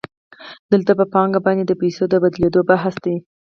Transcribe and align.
دلته 0.71 0.91
په 0.99 1.05
پانګه 1.13 1.39
باندې 1.45 1.63
د 1.67 1.71
پیسو 1.81 2.03
د 2.09 2.13
بدلېدو 2.23 2.61
بحث 2.69 2.95
دی 3.03 3.15